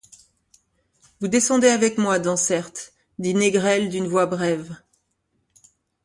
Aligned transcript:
Vous 1.19 1.27
descendez 1.27 1.67
avec 1.67 1.99
moi, 1.99 2.17
Dansaert, 2.17 2.71
dit 3.19 3.35
Négrel 3.35 3.87
d'une 3.89 4.07
voix 4.07 4.25
brève. 4.25 4.75